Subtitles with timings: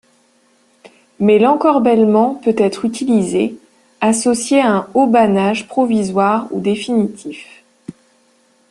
[1.19, 3.55] Mais l'encorbellement peut être utilisé,
[4.01, 7.63] associé à un haubanage provisoire ou définitif.